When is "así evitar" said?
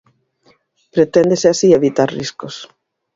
1.49-2.09